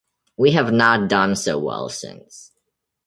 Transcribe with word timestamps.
We 0.35 0.53
have 0.53 0.73
not 0.73 1.09
done 1.09 1.35
so 1.35 1.59
well 1.59 1.87
since. 1.87 2.53